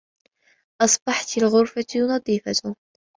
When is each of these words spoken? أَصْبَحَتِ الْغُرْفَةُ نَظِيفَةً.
أَصْبَحَتِ 0.81 1.37
الْغُرْفَةُ 1.37 1.85
نَظِيفَةً. 1.95 2.75